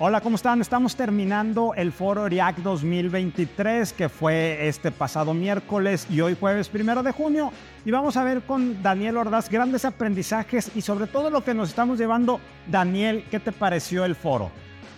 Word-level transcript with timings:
Hola, 0.00 0.20
¿cómo 0.20 0.34
están? 0.34 0.60
Estamos 0.60 0.96
terminando 0.96 1.72
el 1.76 1.92
foro 1.92 2.28
RIAC 2.28 2.56
2023 2.56 3.92
que 3.92 4.08
fue 4.08 4.66
este 4.66 4.90
pasado 4.90 5.34
miércoles 5.34 6.08
y 6.10 6.20
hoy 6.20 6.36
jueves 6.38 6.68
primero 6.68 7.04
de 7.04 7.12
junio 7.12 7.52
y 7.84 7.92
vamos 7.92 8.16
a 8.16 8.24
ver 8.24 8.42
con 8.42 8.82
Daniel 8.82 9.18
Ordaz 9.18 9.48
grandes 9.48 9.84
aprendizajes 9.84 10.72
y 10.74 10.80
sobre 10.80 11.06
todo 11.06 11.30
lo 11.30 11.44
que 11.44 11.54
nos 11.54 11.68
estamos 11.68 11.96
llevando. 11.96 12.40
Daniel, 12.66 13.24
¿qué 13.30 13.38
te 13.38 13.52
pareció 13.52 14.04
el 14.04 14.16
foro? 14.16 14.50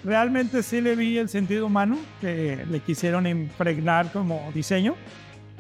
Realmente 0.03 0.63
sí 0.63 0.81
le 0.81 0.97
vi 0.97 1.19
el 1.19 1.29
sentido 1.29 1.67
humano 1.67 1.99
que 2.23 2.65
le 2.67 2.81
quisieron 2.81 3.27
impregnar 3.27 4.11
como 4.13 4.51
diseño. 4.55 4.95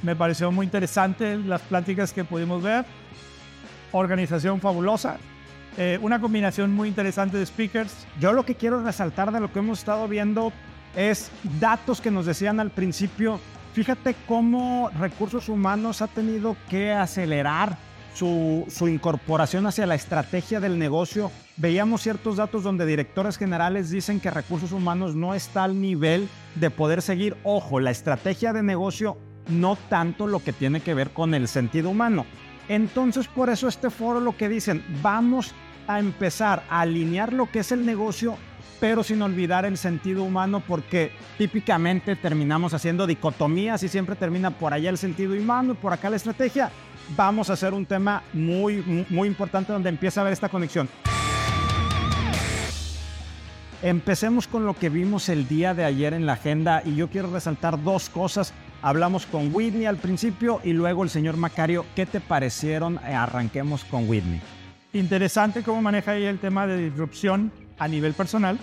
Me 0.00 0.16
pareció 0.16 0.50
muy 0.50 0.64
interesante 0.64 1.36
las 1.36 1.60
pláticas 1.60 2.10
que 2.10 2.24
pudimos 2.24 2.62
ver. 2.62 2.86
Organización 3.92 4.62
fabulosa. 4.62 5.18
Eh, 5.78 5.98
una 6.00 6.20
combinación 6.20 6.72
muy 6.72 6.88
interesante 6.88 7.36
de 7.36 7.44
speakers. 7.44 8.06
Yo 8.18 8.32
lo 8.32 8.46
que 8.46 8.54
quiero 8.54 8.82
resaltar 8.82 9.30
de 9.30 9.40
lo 9.40 9.52
que 9.52 9.58
hemos 9.58 9.80
estado 9.80 10.08
viendo 10.08 10.52
es 10.96 11.30
datos 11.60 12.00
que 12.00 12.10
nos 12.10 12.24
decían 12.24 12.60
al 12.60 12.70
principio. 12.70 13.38
Fíjate 13.74 14.16
cómo 14.26 14.90
recursos 14.98 15.50
humanos 15.50 16.00
ha 16.00 16.06
tenido 16.06 16.56
que 16.70 16.92
acelerar 16.92 17.76
su, 18.14 18.64
su, 18.70 18.88
incorporación 18.88 19.66
hacia 19.66 19.84
la 19.84 19.94
estrategia 19.94 20.60
del 20.60 20.78
negocio. 20.78 21.30
Veíamos 21.58 22.00
ciertos 22.00 22.36
datos 22.36 22.62
donde 22.62 22.86
directores 22.86 23.36
generales 23.36 23.90
dicen 23.90 24.18
que 24.18 24.30
recursos 24.30 24.72
humanos 24.72 25.14
no 25.14 25.34
está 25.34 25.64
al 25.64 25.78
nivel 25.78 26.26
de 26.54 26.70
poder 26.70 27.02
seguir, 27.02 27.36
ojo, 27.44 27.78
la 27.78 27.90
estrategia 27.90 28.54
de 28.54 28.62
negocio, 28.62 29.18
no 29.48 29.76
tanto 29.90 30.26
lo 30.26 30.42
que 30.42 30.54
tiene 30.54 30.80
que 30.80 30.94
ver 30.94 31.10
con 31.10 31.34
el 31.34 31.46
sentido 31.46 31.90
humano. 31.90 32.24
Entonces, 32.68 33.28
por 33.28 33.50
eso 33.50 33.68
este 33.68 33.90
foro 33.90 34.18
lo 34.18 34.36
que 34.36 34.48
dicen, 34.48 34.82
vamos 35.02 35.54
a 35.86 35.98
empezar 35.98 36.64
a 36.68 36.80
alinear 36.80 37.32
lo 37.32 37.50
que 37.50 37.60
es 37.60 37.72
el 37.72 37.86
negocio, 37.86 38.36
pero 38.80 39.02
sin 39.02 39.22
olvidar 39.22 39.64
el 39.64 39.76
sentido 39.76 40.22
humano, 40.22 40.62
porque 40.66 41.12
típicamente 41.38 42.16
terminamos 42.16 42.74
haciendo 42.74 43.06
dicotomías 43.06 43.82
y 43.82 43.88
siempre 43.88 44.16
termina 44.16 44.50
por 44.50 44.72
allá 44.72 44.90
el 44.90 44.98
sentido 44.98 45.34
humano 45.34 45.72
y 45.72 45.76
por 45.76 45.92
acá 45.92 46.10
la 46.10 46.16
estrategia. 46.16 46.70
Vamos 47.16 47.50
a 47.50 47.54
hacer 47.54 47.72
un 47.72 47.86
tema 47.86 48.22
muy, 48.32 49.06
muy 49.08 49.28
importante 49.28 49.72
donde 49.72 49.88
empieza 49.88 50.20
a 50.20 50.22
haber 50.22 50.32
esta 50.32 50.48
conexión. 50.48 50.88
Empecemos 53.82 54.48
con 54.48 54.64
lo 54.64 54.74
que 54.74 54.88
vimos 54.88 55.28
el 55.28 55.46
día 55.46 55.74
de 55.74 55.84
ayer 55.84 56.14
en 56.14 56.26
la 56.26 56.32
agenda 56.32 56.82
y 56.84 56.96
yo 56.96 57.08
quiero 57.08 57.30
resaltar 57.30 57.82
dos 57.82 58.08
cosas. 58.08 58.52
Hablamos 58.82 59.26
con 59.26 59.54
Whitney 59.54 59.86
al 59.86 59.98
principio 59.98 60.60
y 60.64 60.72
luego 60.72 61.04
el 61.04 61.10
señor 61.10 61.36
Macario. 61.36 61.84
¿Qué 61.94 62.06
te 62.06 62.20
parecieron? 62.20 62.98
Arranquemos 62.98 63.84
con 63.84 64.08
Whitney 64.08 64.40
interesante 64.98 65.62
cómo 65.62 65.82
maneja 65.82 66.12
ahí 66.12 66.24
el 66.24 66.38
tema 66.38 66.66
de 66.66 66.90
disrupción 66.90 67.52
a 67.78 67.88
nivel 67.88 68.14
personal 68.14 68.58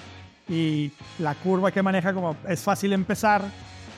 y 0.50 0.92
la 1.20 1.36
curva 1.36 1.72
que 1.72 1.82
maneja 1.82 2.14
como 2.14 2.36
es 2.48 2.62
fácil 2.62 2.94
empezar 2.94 3.42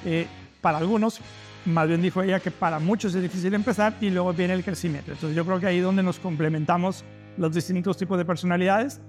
eh, 0.06 0.28
para 0.62 0.78
algunos, 0.78 1.22
más 1.66 1.88
bien 1.88 2.02
dijo 2.02 2.22
ella 2.22 2.40
que 2.40 2.52
para 2.52 2.80
muchos 2.80 3.16
es 3.16 3.22
difícil 3.22 3.54
empezar 3.54 3.96
y 4.02 4.10
luego 4.10 4.34
viene 4.34 4.54
el 4.54 4.64
crecimiento. 4.64 5.12
Entonces 5.12 5.36
yo 5.36 5.46
creo 5.46 5.60
que 5.60 5.68
ahí 5.68 5.78
es 5.78 5.84
donde 5.84 6.04
nos 6.04 6.20
complementamos 6.20 7.04
los 7.38 7.54
distintos 7.54 7.98
tipos 7.98 8.18
de 8.18 8.26
personalidades 8.26 9.02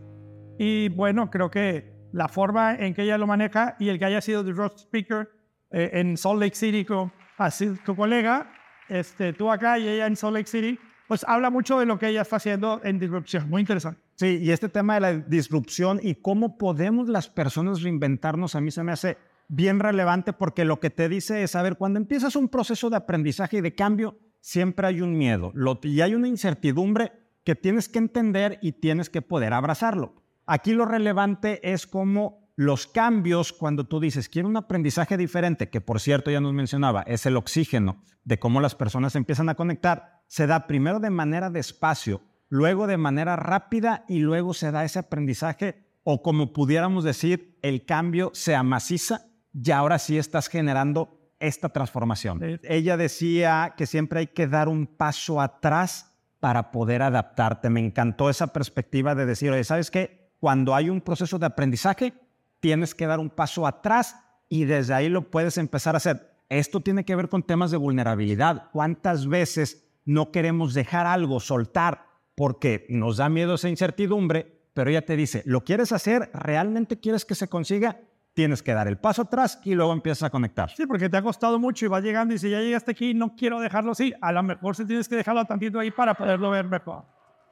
y 0.58 0.88
bueno, 0.90 1.30
creo 1.30 1.50
que 1.50 1.94
la 2.12 2.28
forma 2.28 2.74
en 2.74 2.94
que 2.94 3.02
ella 3.02 3.18
lo 3.18 3.26
maneja 3.26 3.76
y 3.78 3.88
el 3.88 3.98
que 3.98 4.06
haya 4.06 4.20
sido 4.20 4.42
Disrupt 4.42 4.78
Speaker 4.80 5.28
eh, 5.70 5.90
en 5.94 6.16
Salt 6.16 6.40
Lake 6.40 6.54
City 6.54 6.84
con 6.84 7.12
así, 7.36 7.74
tu 7.84 7.94
colega, 7.94 8.50
este, 8.88 9.32
tú 9.32 9.50
acá 9.50 9.78
y 9.78 9.88
ella 9.88 10.06
en 10.06 10.16
Salt 10.16 10.34
Lake 10.34 10.48
City, 10.48 10.78
pues 11.08 11.24
habla 11.28 11.50
mucho 11.50 11.78
de 11.78 11.86
lo 11.86 11.98
que 11.98 12.08
ella 12.08 12.22
está 12.22 12.36
haciendo 12.36 12.80
en 12.84 12.98
disrupción. 12.98 13.48
Muy 13.48 13.60
interesante. 13.60 14.00
Sí, 14.16 14.38
y 14.42 14.50
este 14.50 14.68
tema 14.68 14.94
de 14.94 15.00
la 15.00 15.12
disrupción 15.14 16.00
y 16.02 16.16
cómo 16.16 16.58
podemos 16.58 17.08
las 17.08 17.28
personas 17.28 17.82
reinventarnos, 17.82 18.54
a 18.54 18.60
mí 18.60 18.70
se 18.70 18.82
me 18.82 18.92
hace 18.92 19.18
bien 19.48 19.78
relevante 19.78 20.32
porque 20.32 20.64
lo 20.64 20.80
que 20.80 20.90
te 20.90 21.08
dice 21.08 21.42
es, 21.42 21.54
a 21.54 21.62
ver, 21.62 21.76
cuando 21.76 21.98
empiezas 21.98 22.36
un 22.36 22.48
proceso 22.48 22.90
de 22.90 22.96
aprendizaje 22.96 23.58
y 23.58 23.60
de 23.60 23.74
cambio, 23.74 24.18
siempre 24.40 24.86
hay 24.86 25.00
un 25.00 25.16
miedo 25.16 25.52
y 25.82 26.00
hay 26.00 26.14
una 26.14 26.28
incertidumbre 26.28 27.12
que 27.44 27.54
tienes 27.54 27.88
que 27.88 27.98
entender 27.98 28.58
y 28.60 28.72
tienes 28.72 29.10
que 29.10 29.22
poder 29.22 29.52
abrazarlo. 29.52 30.22
Aquí 30.46 30.72
lo 30.72 30.84
relevante 30.84 31.72
es 31.72 31.86
cómo 31.86 32.45
los 32.56 32.86
cambios, 32.86 33.52
cuando 33.52 33.84
tú 33.84 34.00
dices, 34.00 34.30
quiero 34.30 34.48
un 34.48 34.56
aprendizaje 34.56 35.18
diferente, 35.18 35.68
que 35.68 35.82
por 35.82 36.00
cierto 36.00 36.30
ya 36.30 36.40
nos 36.40 36.54
mencionaba, 36.54 37.02
es 37.02 37.26
el 37.26 37.36
oxígeno 37.36 38.02
de 38.24 38.38
cómo 38.38 38.62
las 38.62 38.74
personas 38.74 39.14
empiezan 39.14 39.50
a 39.50 39.54
conectar, 39.54 40.22
se 40.26 40.46
da 40.46 40.66
primero 40.66 40.98
de 40.98 41.10
manera 41.10 41.50
despacio, 41.50 42.22
luego 42.48 42.86
de 42.86 42.96
manera 42.96 43.36
rápida 43.36 44.04
y 44.08 44.20
luego 44.20 44.54
se 44.54 44.72
da 44.72 44.84
ese 44.84 44.98
aprendizaje 44.98 45.86
o 46.02 46.22
como 46.22 46.52
pudiéramos 46.52 47.04
decir, 47.04 47.58
el 47.62 47.84
cambio 47.84 48.30
se 48.32 48.54
amaciza 48.54 49.26
y 49.52 49.70
ahora 49.72 49.98
sí 49.98 50.16
estás 50.16 50.48
generando 50.48 51.34
esta 51.40 51.68
transformación. 51.68 52.60
Ella 52.62 52.96
decía 52.96 53.74
que 53.76 53.86
siempre 53.86 54.20
hay 54.20 54.26
que 54.28 54.46
dar 54.46 54.68
un 54.68 54.86
paso 54.86 55.40
atrás 55.40 56.16
para 56.40 56.70
poder 56.70 57.02
adaptarte. 57.02 57.70
Me 57.70 57.80
encantó 57.80 58.30
esa 58.30 58.46
perspectiva 58.46 59.14
de 59.14 59.26
decir, 59.26 59.50
oye, 59.50 59.64
¿sabes 59.64 59.90
qué? 59.90 60.32
Cuando 60.38 60.74
hay 60.74 60.88
un 60.88 61.00
proceso 61.00 61.38
de 61.38 61.46
aprendizaje, 61.46 62.14
tienes 62.60 62.94
que 62.94 63.06
dar 63.06 63.18
un 63.18 63.30
paso 63.30 63.66
atrás 63.66 64.16
y 64.48 64.64
desde 64.64 64.94
ahí 64.94 65.08
lo 65.08 65.30
puedes 65.30 65.58
empezar 65.58 65.94
a 65.94 65.98
hacer. 65.98 66.36
Esto 66.48 66.80
tiene 66.80 67.04
que 67.04 67.16
ver 67.16 67.28
con 67.28 67.42
temas 67.42 67.70
de 67.70 67.76
vulnerabilidad. 67.76 68.70
¿Cuántas 68.72 69.26
veces 69.26 69.86
no 70.04 70.30
queremos 70.30 70.74
dejar 70.74 71.06
algo, 71.06 71.40
soltar, 71.40 72.06
porque 72.36 72.86
nos 72.88 73.16
da 73.16 73.28
miedo 73.28 73.54
esa 73.54 73.68
incertidumbre, 73.68 74.62
pero 74.72 74.90
ella 74.90 75.04
te 75.04 75.16
dice, 75.16 75.42
¿lo 75.46 75.64
quieres 75.64 75.90
hacer? 75.92 76.30
¿Realmente 76.32 77.00
quieres 77.00 77.24
que 77.24 77.34
se 77.34 77.48
consiga? 77.48 78.00
Tienes 78.34 78.62
que 78.62 78.74
dar 78.74 78.86
el 78.86 78.98
paso 78.98 79.22
atrás 79.22 79.58
y 79.64 79.74
luego 79.74 79.92
empiezas 79.92 80.24
a 80.24 80.30
conectar. 80.30 80.70
Sí, 80.70 80.86
porque 80.86 81.08
te 81.08 81.16
ha 81.16 81.22
costado 81.22 81.58
mucho 81.58 81.86
y 81.86 81.88
vas 81.88 82.04
llegando 82.04 82.34
y 82.34 82.38
si 82.38 82.50
ya 82.50 82.60
llegaste 82.60 82.90
aquí 82.92 83.14
no 83.14 83.34
quiero 83.34 83.58
dejarlo 83.58 83.92
así, 83.92 84.12
a 84.20 84.30
lo 84.30 84.42
mejor 84.42 84.76
si 84.76 84.84
tienes 84.84 85.08
que 85.08 85.16
dejarlo 85.16 85.44
tantito 85.46 85.80
ahí 85.80 85.90
para 85.90 86.14
poderlo 86.14 86.50
ver 86.50 86.66
mejor. 86.66 87.04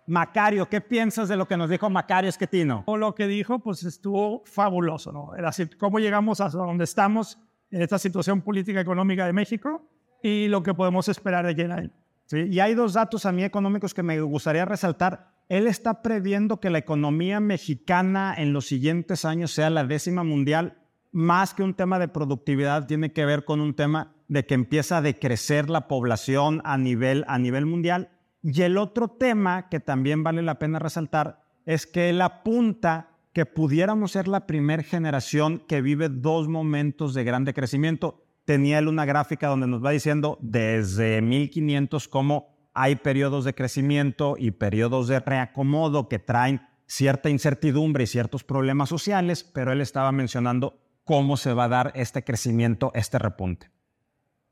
Macario, 0.07 0.69
¿qué 0.69 0.81
piensas 0.81 1.29
de 1.29 1.37
lo 1.37 1.47
que 1.47 1.57
nos 1.57 1.71
dijo 1.71 1.89
Macario 1.89 2.29
Esquetino? 2.29 2.85
O 2.87 2.97
lo 2.97 3.15
que 3.15 3.27
dijo, 3.27 3.59
pues 3.61 3.85
estuvo 3.85 4.43
fabuloso, 4.45 5.13
¿no? 5.13 5.35
Era 5.35 5.49
así, 5.49 5.67
cómo 5.79 5.99
llegamos 5.99 6.41
hasta 6.41 6.59
donde 6.59 6.85
estamos 6.85 7.39
en 7.71 7.83
esta 7.83 7.99
situación 7.99 8.43
política 8.43 8.81
económica 8.81 9.27
de 9.27 9.33
México 9.33 9.89
y 10.23 10.49
lo 10.49 10.63
que 10.63 10.75
podemos 10.75 11.09
esperar 11.09 11.47
de 11.47 11.53
aquí 11.53 11.91
y 12.33 12.61
hay 12.61 12.75
dos 12.75 12.95
datos 12.95 13.27
a 13.27 13.33
mí 13.33 13.45
económicos 13.45 13.93
que 13.93 14.03
me 14.03 14.21
gustaría 14.21 14.65
resaltar. 14.65 15.35
Él 15.49 15.67
está 15.67 16.03
previendo 16.03 16.59
que 16.59 16.71
la 16.71 16.79
economía 16.79 17.39
mexicana 17.39 18.35
en 18.37 18.53
los 18.53 18.67
siguientes 18.67 19.25
años 19.25 19.53
sea 19.53 19.69
la 19.69 19.85
décima 19.85 20.25
mundial, 20.25 20.79
más 21.13 21.53
que 21.53 21.63
un 21.63 21.75
tema 21.75 21.99
de 21.99 22.09
productividad, 22.09 22.87
tiene 22.87 23.13
que 23.13 23.27
ver 23.27 23.45
con 23.45 23.61
un 23.61 23.75
tema 23.75 24.15
de 24.27 24.47
que 24.47 24.55
empieza 24.55 24.99
a 24.99 25.03
decrecer 25.03 25.69
la 25.69 25.87
población 25.87 26.63
a 26.65 26.79
nivel, 26.79 27.25
a 27.29 27.39
nivel 27.39 27.67
mundial. 27.67 28.09
Y 28.44 28.62
el 28.62 28.77
otro 28.78 29.09
tema 29.09 29.69
que 29.71 29.81
también 29.81 30.22
vale 30.22 30.43
la 30.43 30.59
pena 30.59 30.78
resaltar 30.78 31.43
es 31.65 31.87
que 31.87 32.10
él 32.10 32.21
apunta 32.21 33.09
que 33.32 33.47
pudiéramos 33.47 34.12
ser 34.12 34.28
la 34.28 34.47
primera 34.47 34.82
generación 34.82 35.65
que 35.66 35.81
vive 35.81 36.10
dos 36.10 36.47
momentos 36.47 37.15
de 37.15 37.25
grande 37.25 37.55
crecimiento 37.55 38.25
tenía 38.44 38.78
él 38.78 38.88
una 38.88 39.06
gráfica 39.06 39.49
donde 39.49 39.66
nos 39.66 39.84
va 39.84 39.91
diciendo 39.91 40.38
desde 40.43 41.22
1500 41.22 42.06
cómo 42.09 42.55
hay 42.75 42.97
periodos 42.97 43.44
de 43.44 43.55
crecimiento 43.55 44.37
y 44.38 44.50
periodos 44.50 45.09
de 45.09 45.21
reacomodo 45.21 46.09
que 46.09 46.19
traen 46.19 46.61
cierta 46.87 47.31
incertidumbre 47.31 48.05
y 48.05 48.09
ciertos 48.09 48.44
problemas 48.44 48.91
sociales, 48.91 49.43
pero 49.43 49.72
él 49.72 49.81
estaba 49.81 50.12
mencionando 50.12 50.81
cómo 51.05 51.37
se 51.37 51.55
va 51.55 51.65
a 51.65 51.69
dar 51.69 51.93
este 51.94 52.25
crecimiento, 52.25 52.91
este 52.94 53.19
repunte. 53.19 53.71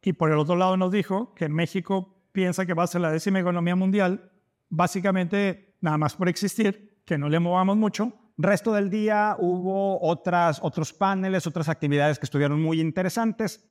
Y 0.03 0.14
por 0.14 0.30
el 0.30 0.38
otro 0.38 0.56
lado 0.56 0.76
nos 0.76 0.92
dijo 0.92 1.34
que 1.34 1.48
México 1.48 2.22
piensa 2.32 2.66
que 2.66 2.75
va 2.75 2.84
a 2.84 2.88
ser 2.88 3.00
la 3.00 3.12
décima 3.12 3.41
economía 3.41 3.76
mundial, 3.76 4.32
básicamente 4.69 5.76
nada 5.81 5.98
más 5.98 6.15
por 6.15 6.28
existir, 6.28 7.03
que 7.04 7.19
no 7.19 7.28
le 7.28 7.38
movamos 7.38 7.77
mucho. 7.77 8.12
Resto 8.39 8.72
del 8.72 8.91
día 8.91 9.36
hubo 9.39 10.03
otras, 10.03 10.59
otros 10.62 10.92
paneles, 10.92 11.47
otras 11.47 11.68
actividades 11.68 12.18
que 12.18 12.27
estuvieron 12.27 12.60
muy 12.60 12.80
interesantes. 12.80 13.71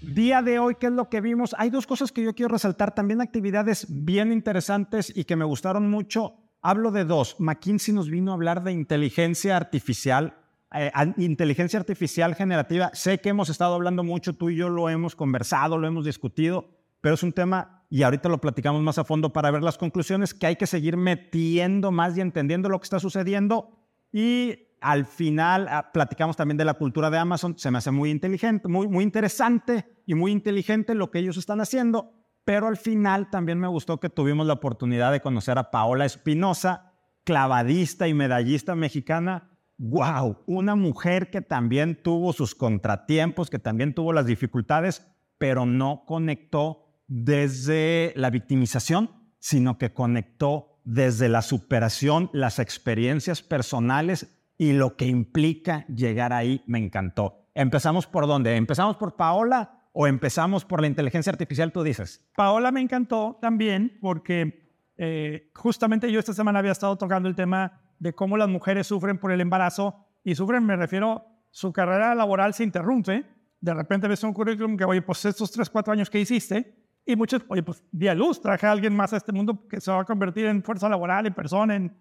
Día 0.00 0.42
de 0.42 0.58
hoy, 0.58 0.76
¿qué 0.76 0.86
es 0.86 0.92
lo 0.92 1.08
que 1.08 1.20
vimos? 1.20 1.54
Hay 1.58 1.70
dos 1.70 1.86
cosas 1.86 2.12
que 2.12 2.22
yo 2.22 2.34
quiero 2.34 2.52
resaltar, 2.52 2.94
también 2.94 3.20
actividades 3.20 3.86
bien 3.88 4.32
interesantes 4.32 5.12
y 5.14 5.24
que 5.24 5.36
me 5.36 5.44
gustaron 5.44 5.90
mucho. 5.90 6.34
Hablo 6.62 6.90
de 6.90 7.04
dos. 7.04 7.36
McKinsey 7.38 7.94
nos 7.94 8.10
vino 8.10 8.32
a 8.32 8.34
hablar 8.34 8.62
de 8.64 8.72
inteligencia 8.72 9.56
artificial, 9.56 10.36
eh, 10.74 10.90
inteligencia 11.16 11.78
artificial 11.78 12.34
generativa. 12.34 12.90
Sé 12.92 13.18
que 13.18 13.30
hemos 13.30 13.48
estado 13.48 13.74
hablando 13.74 14.04
mucho, 14.04 14.34
tú 14.34 14.50
y 14.50 14.56
yo 14.56 14.68
lo 14.68 14.88
hemos 14.90 15.16
conversado, 15.16 15.78
lo 15.78 15.86
hemos 15.86 16.04
discutido, 16.04 16.68
pero 17.00 17.14
es 17.14 17.22
un 17.22 17.32
tema, 17.32 17.84
y 17.88 18.02
ahorita 18.02 18.28
lo 18.28 18.40
platicamos 18.40 18.82
más 18.82 18.98
a 18.98 19.04
fondo 19.04 19.32
para 19.32 19.50
ver 19.50 19.62
las 19.62 19.78
conclusiones, 19.78 20.34
que 20.34 20.46
hay 20.46 20.56
que 20.56 20.66
seguir 20.66 20.96
metiendo 20.96 21.90
más 21.90 22.16
y 22.16 22.20
entendiendo 22.20 22.68
lo 22.68 22.78
que 22.80 22.84
está 22.84 23.00
sucediendo. 23.00 23.78
Y 24.12 24.68
al 24.80 25.06
final 25.06 25.68
ah, 25.70 25.90
platicamos 25.92 26.36
también 26.36 26.56
de 26.56 26.64
la 26.64 26.74
cultura 26.74 27.10
de 27.10 27.18
Amazon, 27.18 27.58
se 27.58 27.70
me 27.70 27.78
hace 27.78 27.90
muy 27.90 28.10
inteligente, 28.10 28.68
muy, 28.68 28.88
muy 28.88 29.04
interesante 29.04 30.02
y 30.06 30.14
muy 30.14 30.32
inteligente 30.32 30.94
lo 30.94 31.10
que 31.10 31.18
ellos 31.18 31.36
están 31.36 31.60
haciendo, 31.60 32.12
pero 32.44 32.66
al 32.66 32.76
final 32.76 33.30
también 33.30 33.58
me 33.58 33.68
gustó 33.68 34.00
que 34.00 34.08
tuvimos 34.08 34.46
la 34.46 34.54
oportunidad 34.54 35.12
de 35.12 35.20
conocer 35.20 35.58
a 35.58 35.70
Paola 35.70 36.04
Espinosa, 36.04 36.92
clavadista 37.24 38.08
y 38.08 38.14
medallista 38.14 38.74
mexicana, 38.74 39.50
wow, 39.78 40.38
una 40.46 40.74
mujer 40.74 41.30
que 41.30 41.40
también 41.40 42.02
tuvo 42.02 42.32
sus 42.32 42.54
contratiempos, 42.54 43.48
que 43.48 43.58
también 43.58 43.94
tuvo 43.94 44.12
las 44.12 44.26
dificultades, 44.26 45.06
pero 45.38 45.66
no 45.66 46.04
conectó 46.06 46.84
desde 47.06 48.12
la 48.16 48.30
victimización, 48.30 49.10
sino 49.38 49.78
que 49.78 49.92
conectó 49.92 50.80
desde 50.84 51.28
la 51.28 51.42
superación, 51.42 52.28
las 52.32 52.58
experiencias 52.58 53.42
personales 53.42 54.34
y 54.58 54.72
lo 54.72 54.96
que 54.96 55.06
implica 55.06 55.86
llegar 55.86 56.32
ahí, 56.32 56.62
me 56.66 56.78
encantó. 56.78 57.46
¿Empezamos 57.54 58.06
por 58.06 58.26
dónde? 58.26 58.56
¿Empezamos 58.56 58.96
por 58.96 59.16
Paola 59.16 59.88
o 59.92 60.06
empezamos 60.06 60.64
por 60.64 60.80
la 60.80 60.86
inteligencia 60.88 61.30
artificial, 61.30 61.72
tú 61.72 61.82
dices? 61.82 62.28
Paola 62.36 62.72
me 62.72 62.80
encantó 62.80 63.38
también 63.40 63.98
porque 64.00 64.68
eh, 64.96 65.50
justamente 65.54 66.10
yo 66.10 66.18
esta 66.18 66.32
semana 66.32 66.58
había 66.58 66.72
estado 66.72 66.96
tocando 66.96 67.28
el 67.28 67.36
tema 67.36 67.80
de 67.98 68.14
cómo 68.14 68.36
las 68.36 68.48
mujeres 68.48 68.86
sufren 68.86 69.18
por 69.18 69.32
el 69.32 69.40
embarazo 69.40 70.06
y 70.24 70.34
sufren, 70.34 70.64
me 70.64 70.76
refiero, 70.76 71.26
su 71.50 71.72
carrera 71.72 72.14
laboral 72.14 72.54
se 72.54 72.64
interrumpe. 72.64 73.24
De 73.60 73.74
repente 73.74 74.08
ves 74.08 74.22
un 74.22 74.32
currículum 74.32 74.76
que, 74.76 74.84
oye, 74.84 75.02
pues 75.02 75.24
estos 75.24 75.50
3, 75.50 75.68
4 75.70 75.92
años 75.92 76.10
que 76.10 76.20
hiciste, 76.20 76.78
y 77.08 77.16
muchos, 77.16 77.42
oye, 77.48 77.62
pues 77.62 77.82
di 77.90 78.06
a 78.06 78.14
luz, 78.14 78.38
traje 78.38 78.66
a 78.66 78.70
alguien 78.70 78.94
más 78.94 79.14
a 79.14 79.16
este 79.16 79.32
mundo 79.32 79.66
que 79.66 79.80
se 79.80 79.90
va 79.90 80.00
a 80.00 80.04
convertir 80.04 80.44
en 80.44 80.62
fuerza 80.62 80.90
laboral, 80.90 81.24
en 81.24 81.32
persona. 81.32 81.74
En... 81.74 81.96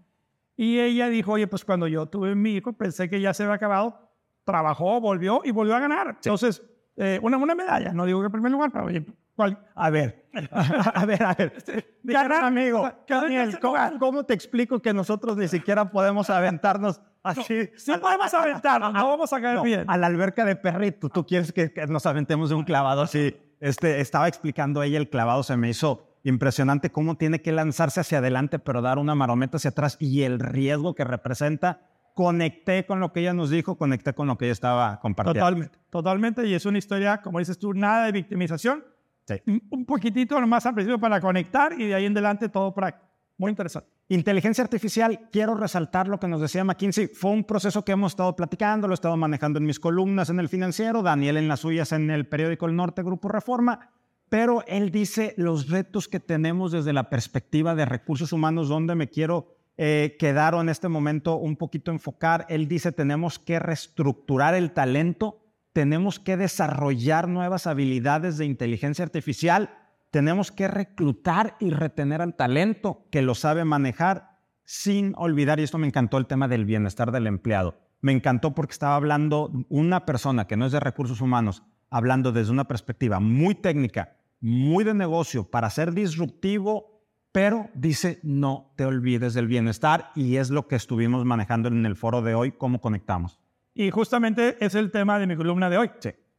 Y 0.58 0.80
ella 0.80 1.08
dijo, 1.08 1.32
oye, 1.32 1.48
pues 1.48 1.64
cuando 1.64 1.88
yo 1.88 2.08
tuve 2.08 2.36
mi 2.36 2.56
hijo, 2.56 2.74
pensé 2.74 3.10
que 3.10 3.22
ya 3.22 3.34
se 3.34 3.44
había 3.44 3.56
acabado, 3.56 4.12
trabajó, 4.44 5.00
volvió 5.00 5.40
y 5.46 5.52
volvió 5.52 5.76
a 5.76 5.80
ganar. 5.80 6.10
Entonces, 6.10 6.62
eh, 6.98 7.22
una, 7.24 7.38
una 7.38 7.56
medalla, 7.56 7.94
no 7.94 8.06
digo 8.06 8.20
que 8.20 8.26
en 8.26 8.32
primer 8.34 8.52
lugar, 8.52 8.70
pero 8.70 8.84
oye, 8.84 9.06
¿cuál? 9.38 9.57
A 9.75 9.89
ver, 9.89 10.28
a 10.51 11.06
ver, 11.06 11.24
a 11.24 11.34
ver. 11.34 11.98
Ganar, 12.04 12.44
amigo, 12.44 12.92
Daniel, 13.07 13.57
¿cómo, 13.60 13.78
¿cómo, 13.98 14.24
te 14.24 14.34
explico 14.34 14.80
que 14.81 14.94
nosotros 14.94 15.38
ni 15.38 15.48
siquiera 15.48 15.89
podemos 15.89 16.30
aventarnos 16.30 17.01
así? 17.24 17.69
sí 17.75 17.92
podemos 18.00 18.34
aventarnos, 18.34 18.94
no 18.94 19.07
vamos 19.07 19.34
a 19.34 19.42
caer 19.42 19.62
bien. 19.62 19.86
A 19.88 19.98
la 19.98 20.07
alberca 20.07 20.45
de 20.45 20.56
perrito, 20.56 21.10
¿tú 21.10 21.25
quieres 21.25 21.54
que, 21.54 21.72
que 21.72 21.88
nos 21.88 22.06
aventemos 22.06 22.50
de 22.50 22.56
un 22.56 22.66
clavado 22.66 23.01
así? 23.01 23.36
Este, 23.60 24.00
estaba 24.01 24.28
explicando 24.28 24.84
ella 24.84 24.98
el 24.98 25.10
clavado, 25.10 25.42
se 25.42 25.57
me 25.57 25.69
hizo 25.69 26.07
impresionante 26.24 26.92
cómo 26.92 27.16
tiene 27.16 27.42
que 27.42 27.51
lanzarse 27.51 28.01
hacia 28.01 28.19
adelante, 28.19 28.60
pero 28.60 28.81
dar 28.81 29.00
una 29.00 29.16
marometa 29.16 29.57
hacia 29.57 29.72
atrás 29.72 29.98
y 30.00 30.24
el 30.24 30.40
riesgo 30.40 30.94
que 30.94 31.04
representa. 31.04 31.81
Conecté 32.13 32.86
con 32.86 33.00
lo 33.00 33.13
que 33.13 33.19
ella 33.22 33.33
nos 33.33 33.51
dijo, 33.51 33.78
conecté 33.78 34.13
con 34.13 34.28
lo 34.28 34.38
que 34.38 34.45
ella 34.45 34.54
estaba 34.54 35.00
compartiendo. 35.00 35.40
Totalmente, 35.40 35.80
totalmente. 35.90 36.48
Y 36.48 36.54
es 36.56 36.66
una 36.66 36.80
historia, 36.80 37.22
como 37.22 37.40
dices 37.40 37.60
tú, 37.60 37.74
nada 37.74 38.06
de 38.06 38.12
victimización. 38.12 38.83
Sí. 39.28 39.36
Un 39.70 39.86
poquitito 39.86 40.40
más 40.48 40.66
al 40.66 40.74
principio 40.74 41.00
para 41.00 41.20
conectar 41.20 41.74
y 41.74 41.88
de 41.88 41.96
ahí 41.96 42.06
en 42.06 42.14
adelante 42.14 42.48
todo 42.48 42.74
práctico. 42.74 43.08
Muy 43.38 43.52
interesante. 43.52 43.90
Inteligencia 44.10 44.64
artificial, 44.64 45.28
quiero 45.32 45.54
resaltar 45.54 46.08
lo 46.08 46.20
que 46.20 46.28
nos 46.28 46.40
decía 46.40 46.64
McKinsey. 46.64 47.08
Fue 47.08 47.32
un 47.32 47.44
proceso 47.44 47.84
que 47.84 47.92
hemos 47.92 48.14
estado 48.14 48.36
platicando, 48.36 48.88
lo 48.88 48.94
he 48.94 48.96
estado 48.96 49.18
manejando 49.18 49.60
en 49.60 49.66
mis 49.66 49.80
columnas 49.80 50.30
en 50.30 50.40
el 50.40 50.48
financiero, 50.48 51.04
Daniel 51.04 51.38
en 51.38 51.50
las 51.50 51.60
suyas 51.60 51.92
en 51.92 52.10
el 52.10 52.26
periódico 52.26 52.66
El 52.66 52.76
Norte, 52.76 53.04
Grupo 53.04 53.28
Reforma. 53.28 53.92
Pero 54.30 54.64
él 54.68 54.92
dice 54.92 55.34
los 55.38 55.70
retos 55.70 56.08
que 56.08 56.20
tenemos 56.20 56.72
desde 56.72 56.94
la 56.94 57.10
perspectiva 57.10 57.76
de 57.76 57.86
recursos 57.86 58.32
humanos, 58.32 58.70
donde 58.70 58.96
me 58.96 59.10
quiero 59.10 59.56
eh, 59.78 60.16
quedar 60.18 60.56
o 60.56 60.62
en 60.62 60.70
este 60.70 60.88
momento 60.88 61.36
un 61.36 61.56
poquito 61.58 61.92
enfocar. 61.92 62.46
Él 62.50 62.68
dice 62.68 62.92
tenemos 62.92 63.40
que 63.40 63.60
reestructurar 63.60 64.56
el 64.56 64.72
talento, 64.72 65.40
tenemos 65.78 66.20
que 66.20 66.38
desarrollar 66.38 67.28
nuevas 67.28 67.68
habilidades 67.68 68.40
de 68.40 68.46
inteligencia 68.46 69.06
artificial 69.06 69.70
tenemos 70.10 70.52
que 70.52 70.68
reclutar 70.68 71.56
y 71.60 71.70
retener 71.70 72.24
al 72.24 72.34
talento 72.34 73.06
que 73.12 73.22
lo 73.22 73.36
sabe 73.36 73.64
manejar 73.64 74.40
sin 74.64 75.14
olvidar, 75.18 75.60
y 75.60 75.64
esto 75.64 75.78
me 75.78 75.86
encantó, 75.86 76.18
el 76.18 76.26
tema 76.26 76.48
del 76.48 76.66
bienestar 76.66 77.12
del 77.12 77.28
empleado. 77.28 77.78
Me 78.02 78.12
encantó 78.12 78.56
porque 78.56 78.72
estaba 78.72 78.96
hablando 78.96 79.52
una 79.70 80.04
persona 80.08 80.48
que 80.48 80.58
no 80.58 80.66
es 80.66 80.72
de 80.72 80.80
recursos 80.80 81.22
humanos, 81.22 81.62
hablando 81.92 82.32
desde 82.32 82.54
una 82.54 82.68
perspectiva 82.68 83.20
muy 83.20 83.54
técnica, 83.54 84.16
muy 84.42 84.84
de 84.84 84.96
negocio, 84.96 85.44
para 85.44 85.70
ser 85.70 85.94
disruptivo, 85.94 87.04
pero 87.32 87.70
dice, 87.76 88.20
no 88.24 88.74
te 88.78 88.86
olvides 88.86 89.36
del 89.36 89.46
bienestar 89.46 90.10
y 90.16 90.38
es 90.38 90.50
lo 90.50 90.68
que 90.68 90.76
estuvimos 90.76 91.24
manejando 91.24 91.68
en 91.68 91.86
el 91.86 91.96
foro 91.96 92.24
de 92.24 92.34
hoy, 92.34 92.54
cómo 92.54 92.82
conectamos. 92.82 93.40
Y 93.80 93.92
justamente 93.92 94.58
es 94.60 94.74
el 94.74 94.90
tema 94.90 95.20
de 95.20 95.28
mi 95.28 95.36
columna 95.36 95.70
de 95.70 95.78
hoy, 95.78 95.92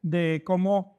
de 0.02 0.42
cómo 0.44 0.98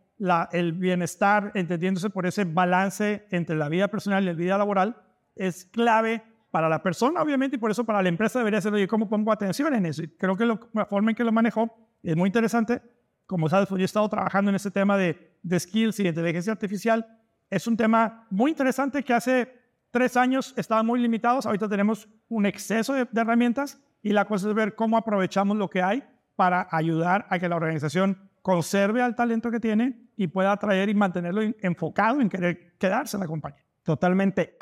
el 0.54 0.72
bienestar, 0.72 1.52
entendiéndose 1.54 2.10
por 2.10 2.26
ese 2.26 2.46
balance 2.46 3.28
entre 3.30 3.58
la 3.58 3.68
vida 3.68 3.90
personal 3.90 4.24
y 4.24 4.28
la 4.28 4.32
vida 4.32 4.58
laboral, 4.58 4.96
es 5.36 5.66
clave 5.66 6.24
para 6.50 6.70
la 6.70 6.82
persona, 6.82 7.22
obviamente, 7.22 7.58
y 7.58 7.60
por 7.60 7.72
eso 7.72 7.84
para 7.84 8.02
la 8.02 8.08
empresa 8.08 8.40
debería 8.40 8.62
ser, 8.62 8.74
oye, 8.74 8.88
¿cómo 8.88 9.10
pongo 9.10 9.34
atención 9.34 9.76
en 9.76 9.86
eso? 9.86 10.02
Y 10.02 10.08
creo 10.16 10.38
que 10.38 10.46
la 10.46 10.86
forma 10.86 11.12
en 11.12 11.16
que 11.18 11.26
lo 11.26 11.34
manejó 11.34 11.76
es 12.04 12.16
muy 12.16 12.28
interesante. 12.28 12.82
Como 13.28 13.50
sabes, 13.50 13.68
pues 13.68 13.80
yo 13.80 13.84
he 13.84 13.86
estado 13.86 14.08
trabajando 14.08 14.48
en 14.48 14.56
ese 14.56 14.72
tema 14.72 14.96
de, 14.96 15.36
de 15.44 15.60
skills 15.60 16.00
y 16.00 16.04
de 16.04 16.10
inteligencia 16.10 16.54
artificial. 16.54 17.06
Es 17.50 17.68
un 17.68 17.76
tema 17.76 18.26
muy 18.30 18.52
interesante 18.52 19.04
que 19.04 19.14
hace 19.14 19.60
tres 19.92 20.16
años 20.16 20.54
estaban 20.56 20.86
muy 20.86 21.02
limitados. 21.02 21.46
Ahorita 21.46 21.68
tenemos 21.68 22.08
un 22.30 22.46
exceso 22.46 22.94
de, 22.94 23.06
de 23.12 23.22
herramientas 23.22 23.82
y 24.02 24.14
la 24.14 24.24
cosa 24.24 24.48
es 24.48 24.56
ver 24.56 24.76
cómo 24.76 24.96
aprovechamos 24.96 25.58
lo 25.58 25.70
que 25.70 25.82
hay 25.82 26.02
para 26.40 26.70
ayudar 26.72 27.28
a 27.30 27.38
que 27.38 27.50
la 27.50 27.58
organización 27.58 28.30
conserve 28.42 29.02
al 29.02 29.14
talento 29.14 29.52
que 29.52 29.60
tiene 29.60 30.08
y 30.16 30.28
pueda 30.28 30.54
atraer 30.54 30.88
y 30.88 30.94
mantenerlo 30.94 31.42
enfocado 31.60 32.22
en 32.22 32.30
querer 32.30 32.78
quedarse 32.78 33.18
en 33.18 33.22
la 33.22 33.28
compañía. 33.28 33.62
Totalmente. 33.84 34.56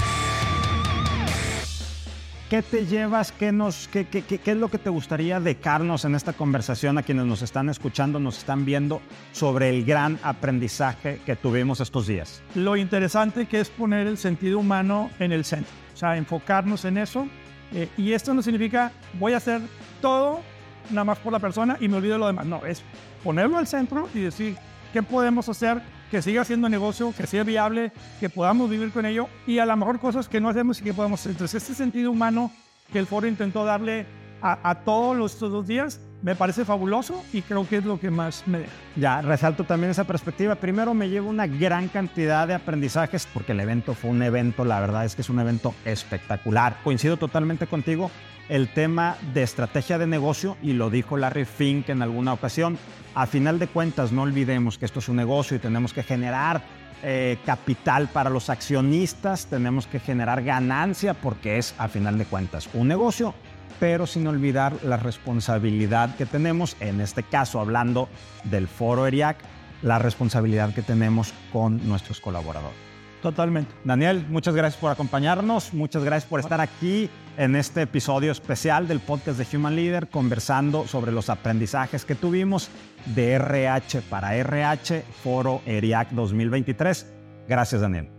¿Qué 2.49 2.63
te 2.63 2.87
llevas? 2.87 3.31
¿Qué, 3.31 3.51
nos, 3.51 3.87
qué, 3.89 4.07
qué, 4.07 4.23
qué, 4.23 4.41
es 4.43 4.57
lo 4.57 4.69
que 4.69 4.79
te 4.79 4.89
gustaría 4.89 5.39
dejarnos 5.39 6.03
en 6.03 6.15
esta 6.15 6.33
conversación 6.33 6.97
a 6.97 7.03
quienes 7.03 7.27
nos 7.27 7.43
están 7.43 7.69
escuchando, 7.69 8.19
nos 8.19 8.39
están 8.39 8.65
viendo 8.65 8.99
sobre 9.31 9.69
el 9.69 9.85
gran 9.85 10.17
aprendizaje 10.23 11.21
que 11.27 11.35
tuvimos 11.35 11.79
estos 11.79 12.07
días? 12.07 12.41
Lo 12.55 12.75
interesante 12.75 13.45
que 13.45 13.59
es 13.59 13.69
poner 13.69 14.07
el 14.07 14.17
sentido 14.17 14.57
humano 14.57 15.11
en 15.19 15.31
el 15.31 15.45
centro, 15.45 15.71
o 15.93 15.95
sea, 15.95 16.17
enfocarnos 16.17 16.85
en 16.85 16.97
eso. 16.97 17.27
Eh, 17.71 17.87
y 17.97 18.13
esto 18.13 18.33
no 18.33 18.41
significa 18.41 18.91
voy 19.19 19.33
a 19.33 19.37
hacer 19.37 19.61
todo 20.01 20.41
nada 20.89 21.05
más 21.05 21.19
por 21.19 21.31
la 21.31 21.39
persona 21.39 21.77
y 21.79 21.87
me 21.87 21.97
olvido 21.97 22.13
de 22.13 22.19
lo 22.19 22.27
demás. 22.27 22.45
No, 22.45 22.65
es 22.65 22.83
ponerlo 23.23 23.57
al 23.57 23.67
centro 23.67 24.09
y 24.13 24.19
decir 24.19 24.55
qué 24.93 25.03
podemos 25.03 25.49
hacer 25.49 25.81
que 26.11 26.21
siga 26.21 26.45
siendo 26.45 26.69
negocio, 26.69 27.13
que 27.15 27.27
sea 27.27 27.43
viable, 27.43 27.91
que 28.19 28.29
podamos 28.29 28.69
vivir 28.69 28.91
con 28.91 29.05
ello 29.05 29.27
y 29.45 29.59
a 29.59 29.65
lo 29.65 29.75
mejor 29.75 29.99
cosas 29.99 30.29
que 30.29 30.39
no 30.39 30.49
hacemos 30.49 30.79
y 30.79 30.83
que 30.83 30.93
podemos 30.93 31.19
hacer. 31.19 31.33
Entonces, 31.33 31.61
este 31.61 31.75
sentido 31.75 32.11
humano 32.11 32.51
que 32.91 32.99
el 32.99 33.07
foro 33.07 33.27
intentó 33.27 33.65
darle 33.65 34.05
a, 34.41 34.75
todos 34.85 35.17
los, 35.17 35.33
estos 35.33 35.51
dos 35.51 35.67
días 35.67 35.99
me 36.21 36.35
parece 36.35 36.63
fabuloso 36.63 37.23
y 37.33 37.41
creo 37.41 37.67
que 37.67 37.77
es 37.77 37.85
lo 37.85 37.99
que 37.99 38.09
más 38.09 38.43
me 38.47 38.59
deja. 38.59 38.71
Ya, 38.95 39.21
resalto 39.21 39.63
también 39.63 39.91
esa 39.91 40.03
perspectiva. 40.03 40.55
Primero 40.55 40.93
me 40.93 41.09
llevo 41.09 41.29
una 41.29 41.47
gran 41.47 41.87
cantidad 41.89 42.47
de 42.47 42.53
aprendizajes 42.53 43.27
porque 43.33 43.51
el 43.51 43.59
evento 43.59 43.93
fue 43.93 44.11
un 44.11 44.21
evento, 44.21 44.63
la 44.63 44.79
verdad 44.79 45.05
es 45.05 45.15
que 45.15 45.21
es 45.21 45.29
un 45.29 45.39
evento 45.39 45.73
espectacular. 45.85 46.77
Coincido 46.83 47.17
totalmente 47.17 47.67
contigo 47.67 48.09
el 48.49 48.69
tema 48.69 49.17
de 49.33 49.43
estrategia 49.43 49.97
de 49.97 50.07
negocio 50.07 50.57
y 50.61 50.73
lo 50.73 50.89
dijo 50.89 51.17
Larry 51.17 51.45
Fink 51.45 51.89
en 51.89 52.01
alguna 52.01 52.33
ocasión. 52.33 52.77
A 53.15 53.25
final 53.25 53.59
de 53.59 53.67
cuentas, 53.67 54.11
no 54.11 54.23
olvidemos 54.23 54.77
que 54.77 54.85
esto 54.85 54.99
es 54.99 55.09
un 55.09 55.17
negocio 55.17 55.57
y 55.57 55.59
tenemos 55.59 55.93
que 55.93 56.03
generar 56.03 56.61
eh, 57.03 57.37
capital 57.45 58.07
para 58.07 58.29
los 58.29 58.49
accionistas, 58.49 59.47
tenemos 59.47 59.85
que 59.87 59.99
generar 59.99 60.43
ganancia 60.43 61.13
porque 61.13 61.57
es, 61.57 61.75
a 61.77 61.87
final 61.87 62.17
de 62.17 62.25
cuentas, 62.25 62.69
un 62.73 62.87
negocio, 62.87 63.33
pero 63.79 64.07
sin 64.07 64.25
olvidar 64.27 64.73
la 64.83 64.97
responsabilidad 64.97 66.15
que 66.15 66.25
tenemos, 66.25 66.75
en 66.79 67.01
este 67.01 67.23
caso 67.23 67.59
hablando 67.59 68.09
del 68.45 68.67
foro 68.67 69.05
ERIAC, 69.05 69.37
la 69.83 69.99
responsabilidad 69.99 70.73
que 70.73 70.81
tenemos 70.81 71.33
con 71.53 71.87
nuestros 71.87 72.19
colaboradores. 72.19 72.77
Totalmente. 73.21 73.73
Daniel, 73.83 74.25
muchas 74.29 74.55
gracias 74.55 74.79
por 74.79 74.91
acompañarnos, 74.91 75.73
muchas 75.73 76.03
gracias 76.03 76.29
por 76.29 76.39
estar 76.39 76.61
aquí 76.61 77.09
en 77.37 77.55
este 77.55 77.83
episodio 77.83 78.31
especial 78.31 78.87
del 78.87 78.99
podcast 78.99 79.39
de 79.39 79.57
Human 79.57 79.75
Leader, 79.75 80.09
conversando 80.09 80.87
sobre 80.87 81.11
los 81.11 81.29
aprendizajes 81.29 82.03
que 82.03 82.15
tuvimos 82.15 82.69
de 83.05 83.33
RH 83.33 84.01
para 84.09 84.35
RH, 84.35 85.03
Foro 85.23 85.61
ERIAC 85.65 86.09
2023. 86.11 87.13
Gracias, 87.47 87.81
Daniel. 87.81 88.09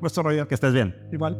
Vuestro 0.00 0.22
rollo. 0.22 0.48
Que 0.48 0.54
estés 0.54 0.72
bien. 0.72 0.96
Igual. 1.12 1.36